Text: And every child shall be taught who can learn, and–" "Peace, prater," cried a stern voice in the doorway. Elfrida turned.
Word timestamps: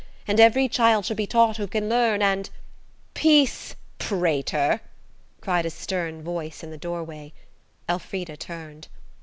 And 0.27 0.39
every 0.39 0.67
child 0.67 1.05
shall 1.05 1.15
be 1.15 1.27
taught 1.27 1.57
who 1.57 1.67
can 1.67 1.87
learn, 1.87 2.23
and–" 2.23 2.49
"Peace, 3.13 3.75
prater," 3.99 4.81
cried 5.41 5.67
a 5.67 5.69
stern 5.69 6.23
voice 6.23 6.63
in 6.63 6.71
the 6.71 6.75
doorway. 6.79 7.33
Elfrida 7.87 8.35
turned. 8.35 8.87